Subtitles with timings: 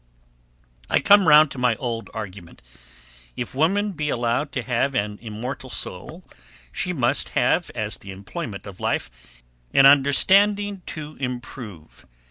[0.89, 2.63] I come round to my old argument;
[3.35, 6.23] if woman be allowed to have an immortal soul,
[6.71, 9.11] she must have as the employment of life,
[9.75, 12.07] an understanding to improve.